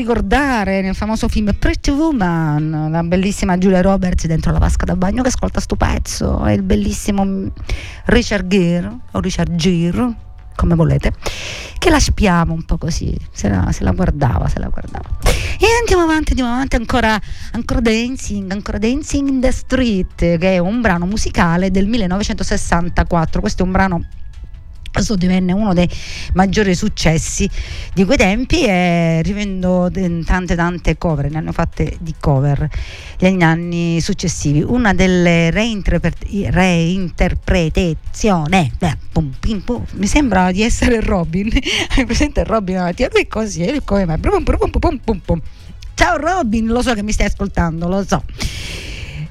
Ricordare 0.08 0.80
nel 0.82 0.96
famoso 0.96 1.28
film 1.28 1.54
Pretty 1.60 1.92
Woman, 1.92 2.88
la 2.90 3.04
bellissima 3.04 3.58
Julia 3.58 3.82
Roberts 3.82 4.26
dentro 4.26 4.54
la 4.54 4.58
vasca 4.58 4.86
da 4.86 4.96
bagno 4.96 5.22
che 5.22 5.28
ascolta 5.28 5.60
sto 5.60 5.76
pezzo, 5.76 6.46
e 6.46 6.54
il 6.54 6.62
bellissimo 6.62 7.26
mm, 7.26 7.48
Richard 8.06 8.48
Gere, 8.48 9.00
o 9.12 9.20
Richard 9.20 9.54
Gere, 9.56 10.16
come 10.56 10.76
volete, 10.76 11.12
che 11.78 11.90
la 11.90 12.00
spiamo 12.00 12.54
un 12.54 12.64
po' 12.64 12.78
così, 12.78 13.14
se 13.34 13.50
la, 13.50 13.70
se 13.74 13.84
la 13.84 13.92
guardava, 13.92 14.48
se 14.48 14.60
la 14.60 14.70
guardava. 14.70 15.10
E 15.60 15.66
andiamo 15.82 16.04
avanti, 16.04 16.30
andiamo 16.30 16.54
avanti, 16.54 16.78
ancora, 16.78 17.20
ancora 17.52 17.82
Dancing, 17.82 18.50
ancora 18.50 18.78
Dancing 18.78 19.28
in 19.28 19.42
the 19.42 19.52
Street, 19.52 20.16
che 20.16 20.54
è 20.54 20.58
un 20.58 20.80
brano 20.80 21.06
musicale 21.06 21.70
del 21.70 21.86
1964, 21.86 23.42
questo 23.42 23.64
è 23.64 23.66
un 23.66 23.72
brano 23.74 24.06
questo 24.98 25.16
divenne 25.16 25.54
uno 25.54 25.76
dei 25.76 25.88
maggiori 26.34 26.74
successi 26.74 27.48
di 27.94 28.04
quei 28.04 28.18
tempi 28.18 28.66
e 28.66 29.22
rivendo 29.22 29.92
tante 30.26 30.56
tante 30.56 30.98
cover, 30.98 31.30
ne 31.30 31.38
hanno 31.38 31.52
fatte 31.52 31.98
di 32.00 32.16
cover 32.20 32.68
negli 33.20 33.44
anni 33.44 34.02
successivi. 34.02 34.64
Una 34.64 34.96
delle 34.96 35.52
reinterpre- 35.52 36.50
reinterpretazioni, 36.50 38.72
mi 39.92 40.08
sembra 40.08 40.52
di 40.52 40.64
essere 40.64 41.00
Robin, 41.00 41.48
hai 41.96 42.06
presente 42.06 42.44
Robin? 42.44 42.92
Lui 43.12 43.22
è 43.22 43.28
così, 43.28 43.62
è 43.62 43.80
come 43.84 44.18
pum. 45.24 45.40
Ciao 45.94 46.18
Robin, 46.18 46.66
lo 46.66 46.82
so 46.82 46.96
che 46.96 47.04
mi 47.04 47.12
stai 47.12 47.28
ascoltando, 47.28 47.88
lo 47.88 48.04
so. 48.04 48.24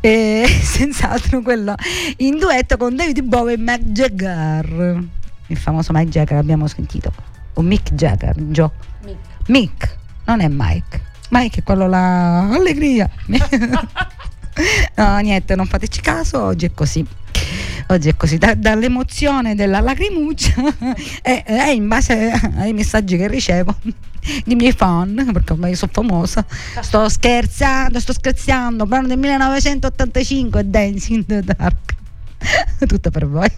E, 0.01 0.47
senz'altro 0.63 1.43
quello 1.43 1.75
in 2.19 2.39
duetto 2.39 2.77
con 2.77 2.95
David 2.95 3.23
Bowie 3.23 3.55
e 3.55 3.59
Mick 3.59 3.83
Jagger 3.87 5.15
il 5.49 5.57
famoso 5.57 5.93
Mike 5.93 6.11
Jagger 6.11 6.39
abbiamo 6.39 6.67
sentito. 6.67 7.13
O 7.55 7.63
Mick 7.63 7.93
Jagger 7.95 8.35
Joe. 8.37 8.71
Mick. 9.05 9.19
Mick 9.47 9.97
non 10.27 10.41
è 10.41 10.49
Mike. 10.49 11.03
Mike 11.31 11.61
è 11.61 11.63
quello 11.63 11.87
là 11.87 12.49
allegria. 12.49 13.09
No 14.95 15.19
niente 15.19 15.55
non 15.55 15.67
fateci 15.67 16.01
caso 16.01 16.43
oggi 16.43 16.65
è 16.65 16.71
così. 16.73 17.07
Oggi 17.89 18.09
è 18.09 18.17
così 18.17 18.39
Da- 18.39 18.55
dall'emozione 18.55 19.55
della 19.55 19.81
lacrimuccia 19.81 20.55
e, 21.23 21.45
e 21.47 21.73
in 21.75 21.87
base 21.87 22.31
ai 22.57 22.73
messaggi 22.73 23.19
che 23.19 23.29
ricevo 23.29 23.75
di 24.45 24.55
miei 24.55 24.73
fan 24.73 25.29
perché 25.33 25.53
ormai 25.53 25.75
sono 25.75 25.93
famosa 25.93 26.45
sto 26.81 27.09
scherzando 27.09 28.01
sto 28.01 28.13
scherzando 28.15 28.87
brano 28.87 29.09
del 29.09 29.19
1985 29.19 30.71
Dancing 30.71 31.19
in 31.19 31.27
the 31.27 31.43
Dark. 31.43 31.95
Tutto 32.87 33.11
per 33.11 33.27
voi 33.29 33.49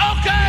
Okay. 0.00 0.47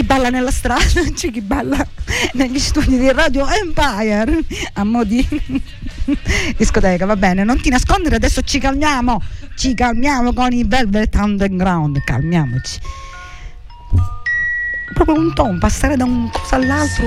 chi 0.00 0.06
balla 0.06 0.30
nella 0.30 0.50
strada, 0.50 1.02
c'è 1.14 1.30
chi 1.30 1.42
balla 1.42 1.86
negli 2.32 2.58
studi 2.58 2.98
di 2.98 3.12
Radio 3.12 3.46
Empire, 3.46 4.44
a 4.74 4.84
mo' 4.84 5.04
di 5.04 5.26
discoteca, 6.56 7.04
va 7.04 7.16
bene, 7.16 7.44
non 7.44 7.60
ti 7.60 7.68
nascondere, 7.68 8.16
adesso 8.16 8.40
ci 8.40 8.58
calmiamo, 8.58 9.20
ci 9.56 9.74
calmiamo 9.74 10.32
con 10.32 10.52
i 10.52 10.64
Velvet 10.64 11.14
Underground, 11.16 12.02
calmiamoci. 12.02 12.78
Proprio 14.94 15.18
un 15.18 15.34
ton, 15.34 15.58
passare 15.58 15.96
da 15.96 16.04
un 16.04 16.30
cosa 16.30 16.56
all'altro, 16.56 17.04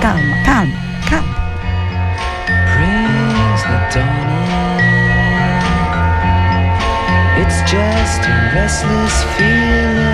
calma, 0.00 0.40
calma, 0.42 0.74
calma. 1.08 1.42
It's 7.36 7.70
just 7.70 8.22
a 8.22 8.52
restless 8.54 9.24
feeling. 9.36 10.13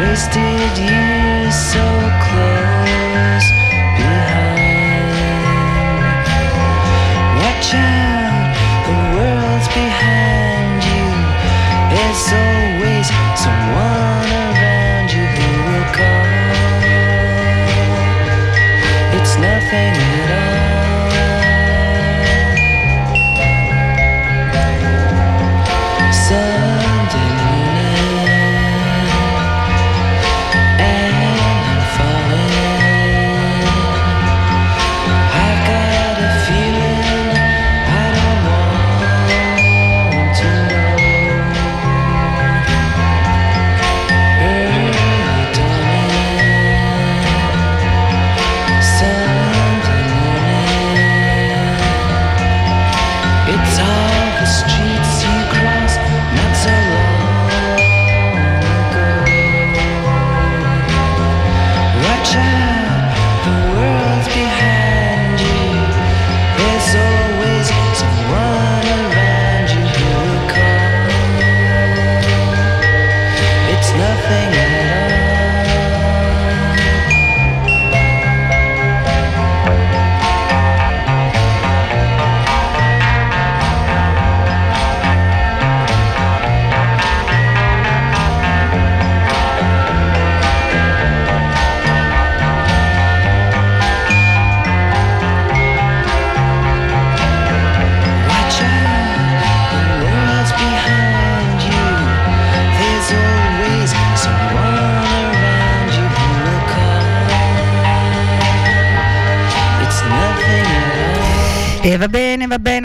wasted 0.00 0.78
years 0.78 1.54
so 1.54 2.05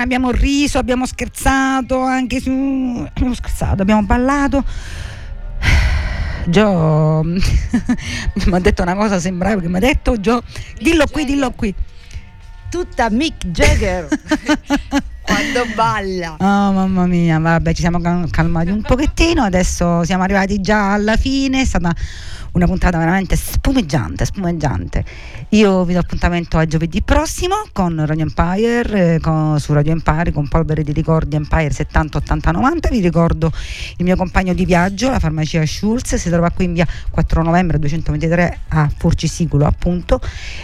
ne 0.01 0.03
abbiamo 0.03 0.31
riso, 0.31 0.79
abbiamo 0.79 1.05
scherzato 1.05 1.99
anche 2.01 2.39
su... 2.39 2.49
abbiamo 2.49 3.33
scherzato, 3.35 3.81
abbiamo 3.81 4.03
ballato. 4.03 4.63
Gio 6.45 7.21
mi 7.23 7.35
ha 8.51 8.59
detto 8.59 8.81
una 8.81 8.95
cosa, 8.95 9.19
sembrava 9.19 9.61
che 9.61 9.67
mi 9.67 9.77
ha 9.77 9.79
detto 9.79 10.19
Gio, 10.19 10.41
dillo 10.79 11.05
qui, 11.05 11.23
dillo 11.23 11.51
qui 11.51 11.73
tutta 12.69 13.09
Mick 13.09 13.45
Jagger. 13.47 14.07
quando 15.51 15.73
balla. 15.75 16.35
Oh 16.39 16.71
mamma 16.71 17.05
mia, 17.05 17.37
vabbè, 17.37 17.73
ci 17.73 17.81
siamo 17.81 17.99
calmati 18.29 18.69
un 18.69 18.81
pochettino, 18.81 19.43
adesso 19.43 20.03
siamo 20.03 20.23
arrivati 20.23 20.61
già 20.61 20.93
alla 20.93 21.17
fine, 21.17 21.61
è 21.61 21.65
stata 21.65 21.93
una 22.53 22.65
puntata 22.65 22.97
veramente 22.97 23.35
spumeggiante, 23.35 24.25
spumeggiante. 24.25 25.03
Io 25.49 25.83
vi 25.83 25.93
do 25.93 25.99
appuntamento 25.99 26.57
a 26.57 26.65
giovedì 26.65 27.01
prossimo 27.01 27.63
con 27.73 28.05
Radio 28.05 28.23
Empire, 28.23 29.15
eh, 29.15 29.19
con, 29.19 29.59
su 29.59 29.73
Radio 29.73 29.91
Empire 29.91 30.31
con 30.31 30.47
Polvere 30.47 30.83
di 30.83 30.93
Ricordi 30.93 31.35
Empire 31.35 31.71
70 31.71 32.17
80 32.17 32.51
90. 32.51 32.89
Vi 32.89 32.99
ricordo 32.99 33.51
il 33.97 34.05
mio 34.05 34.15
compagno 34.15 34.53
di 34.53 34.65
viaggio, 34.65 35.09
la 35.09 35.19
farmacia 35.19 35.65
Schulz, 35.65 36.15
si 36.15 36.29
trova 36.29 36.49
qui 36.49 36.65
in 36.65 36.73
via 36.73 36.87
4 37.09 37.43
novembre 37.43 37.79
223 37.79 38.59
a 38.69 38.89
Furcisiculo 38.95 39.65
appunto. 39.65 40.21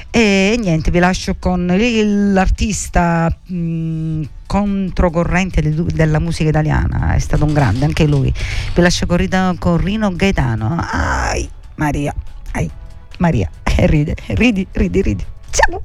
E 0.10 0.56
niente, 0.58 0.92
vi 0.92 1.00
lascio 1.00 1.36
con 1.40 1.66
l'artista 1.66 3.34
mh, 3.48 4.22
controcorrente 4.48 5.62
di- 5.62 5.84
della 5.93 6.20
musica 6.20 6.50
italiana, 6.50 7.14
è 7.14 7.20
stato 7.20 7.45
un 7.45 7.54
grande 7.54 7.86
anche 7.86 8.08
lui. 8.08 8.34
Vi 8.74 8.82
lascio 8.82 9.06
con, 9.06 9.56
con 9.60 9.78
Rino 9.78 10.12
Gaetano. 10.16 10.78
Ai, 10.91 11.48
Maria, 11.76 12.14
ai, 12.54 12.72
Maria, 13.20 13.48
e 13.64 13.86
ride, 13.86 14.16
ridi, 14.30 14.66
ridi, 14.72 15.02
ridi. 15.02 15.26
Ciao! 15.52 15.82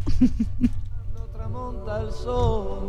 tramonta 1.33 2.01
il 2.01 2.11
sole, 2.11 2.81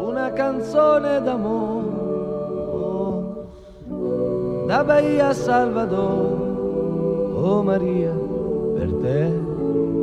una 0.00 0.32
canzone 0.32 1.22
d'amore, 1.22 2.04
da 4.66 4.84
Bahia 4.84 5.32
Salvador, 5.32 6.42
oh 7.34 7.62
Maria, 7.62 8.12
per 8.74 8.92
te 9.00 9.32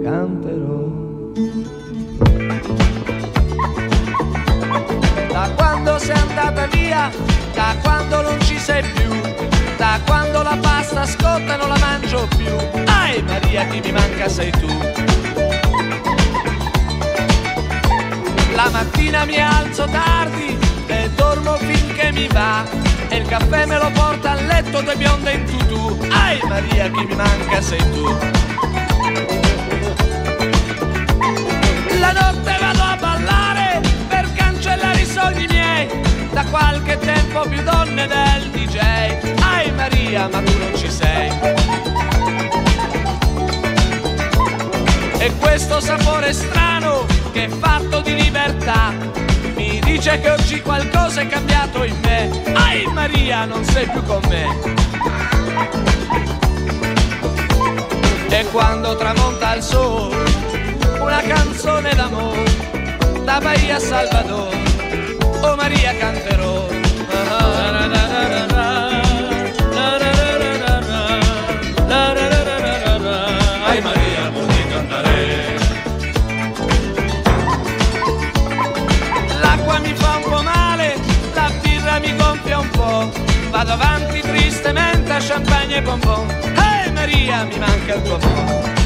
canterò. 0.04 1.83
Da 5.32 5.52
quando 5.56 5.98
sei 5.98 6.16
andata 6.16 6.68
via, 6.68 7.10
da 7.54 7.76
quando 7.82 8.22
non 8.22 8.40
ci 8.42 8.60
sei 8.60 8.84
più, 8.84 9.10
da 9.78 10.00
quando 10.06 10.44
la 10.44 10.58
pasta 10.62 11.08
scotta 11.08 11.56
non 11.56 11.70
la 11.70 11.78
mangio 11.80 12.28
più. 12.38 12.56
Ai 12.86 13.24
Maria, 13.24 13.66
chi 13.66 13.80
mi 13.80 13.92
manca 13.92 14.30
sei 14.30 14.52
tu. 14.52 14.68
La 18.56 18.70
mattina 18.70 19.26
mi 19.26 19.42
alzo 19.42 19.88
tardi 19.88 20.58
e 20.86 21.10
dormo 21.16 21.56
finché 21.58 22.12
mi 22.12 22.28
va. 22.28 22.64
E 23.10 23.18
il 23.18 23.28
caffè 23.28 23.66
me 23.66 23.78
lo 23.80 23.90
porta 23.92 24.32
a 24.32 24.36
letto 24.36 24.82
due 24.82 24.96
bionde 24.96 25.32
in 25.32 25.46
tutù. 25.46 25.98
Ai 26.12 26.40
Maria, 26.48 26.92
chi 26.92 27.06
mi 27.06 27.16
manca 27.16 27.60
sei 27.62 27.84
tu. 27.92 28.18
La 32.04 32.12
notte 32.12 32.58
vado 32.60 32.82
a 32.82 32.98
ballare 33.00 33.82
per 34.10 34.30
cancellare 34.34 35.00
i 35.00 35.06
sogni 35.06 35.48
miei. 35.48 35.88
Da 36.34 36.44
qualche 36.44 36.98
tempo 36.98 37.48
più 37.48 37.64
donne 37.64 38.08
del 38.08 38.50
DJ. 38.52 38.78
Ai 39.40 39.72
Maria, 39.72 40.28
ma 40.28 40.42
tu 40.42 40.58
non 40.58 40.76
ci 40.76 40.92
sei. 40.92 41.32
E 45.18 45.32
questo 45.40 45.80
sapore 45.80 46.34
strano 46.34 47.06
che 47.32 47.46
è 47.46 47.48
fatto 47.48 48.02
di 48.02 48.16
libertà 48.16 48.92
mi 49.56 49.80
dice 49.80 50.20
che 50.20 50.30
oggi 50.30 50.62
qualcosa 50.62 51.22
è 51.22 51.28
cambiato 51.28 51.86
in 51.86 51.96
me. 52.02 52.30
Ai 52.54 52.86
Maria, 52.92 53.46
non 53.46 53.64
sei 53.64 53.88
più 53.88 54.04
con 54.04 54.20
me. 54.28 54.46
E 58.28 58.46
quando 58.52 58.98
tramonta 58.98 59.56
il 59.56 59.64
sole, 59.64 60.43
una 61.04 61.22
canzone 61.22 61.94
d'amore, 61.96 62.44
da 63.26 63.40
Bahia 63.40 63.78
Salvador, 63.78 64.56
oh 65.42 65.56
Maria 65.56 65.94
canterò. 65.98 66.68
Ai 73.66 73.82
Maria, 73.82 74.30
vuoi 74.32 74.68
cantare? 74.70 75.58
L'acqua 79.42 79.80
mi 79.80 79.94
fa 79.96 80.16
un 80.16 80.24
po' 80.30 80.42
male, 80.42 80.96
la 81.34 81.52
birra 81.62 82.00
mi 82.00 82.16
gonfia 82.16 82.60
un 82.60 82.70
po'. 82.70 83.12
Vado 83.50 83.72
avanti 83.74 84.22
tristemente 84.22 85.12
a 85.12 85.20
champagne 85.20 85.78
e 85.78 85.82
bonbon. 85.82 86.30
Ehi 86.30 86.92
Maria, 86.92 87.44
mi 87.44 87.58
manca 87.58 87.96
il 87.96 88.02
tuo 88.04 88.20
amore. 88.22 88.83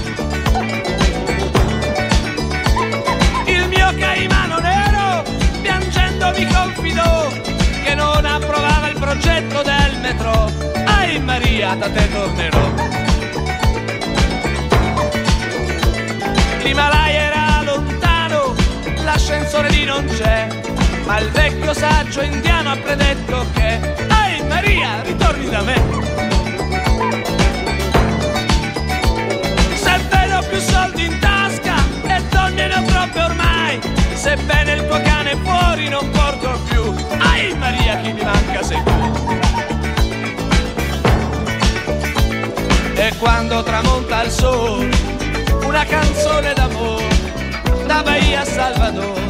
Mio 3.92 4.00
caimano 4.00 4.60
nero, 4.60 5.24
piangendo 5.62 6.32
mi 6.36 6.46
confidò 6.48 7.30
che 7.84 7.96
non 7.96 8.26
approvava 8.26 8.90
il 8.90 9.00
progetto 9.00 9.62
del 9.62 10.00
metro. 10.02 10.52
Ehi 11.02 11.20
Maria, 11.20 11.76
da 11.76 11.90
te 11.90 12.12
tornerò. 12.12 12.74
L'Himalaya 16.64 17.20
era 17.20 17.62
lontano, 17.64 18.56
l'ascensore 19.04 19.70
lì 19.70 19.86
non 19.86 20.06
c'è, 20.06 20.48
ma 21.06 21.20
il 21.20 21.30
vecchio 21.30 21.74
saggio 21.74 22.22
indiano 22.22 22.72
ha 22.72 22.78
predetto 22.78 23.46
che, 23.54 23.74
ehi 23.76 24.44
Maria, 24.48 25.02
ritorni 25.04 25.50
da 25.50 25.62
me. 25.62 26.07
Sebbene 34.18 34.74
il 34.74 34.88
tuo 34.88 35.00
cane 35.02 35.36
fuori 35.44 35.90
non 35.90 36.10
porto 36.10 36.60
più, 36.68 36.94
ehi 37.36 37.54
Maria, 37.56 37.98
chi 38.02 38.12
mi 38.14 38.24
manca 38.24 38.64
sei 38.64 38.82
tu. 38.84 39.38
E 42.96 43.14
quando 43.20 43.62
tramonta 43.62 44.24
il 44.24 44.32
sole, 44.32 44.90
una 45.64 45.86
canzone 45.86 46.54
d'amore, 46.54 47.08
da 47.86 48.02
Bahia 48.02 48.42
a 48.42 48.46
Salvador, 48.46 49.27